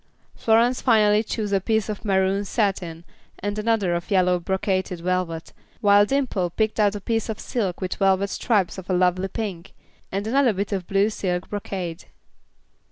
[0.35, 3.03] Florence finally chose a piece of maroon satin,
[3.37, 7.97] and another of yellow brocaded velvet, while Dimple picked out a piece of silk with
[7.97, 9.73] velvet stripes of a lovely pink,
[10.11, 12.05] and another bit of blue silk brocade.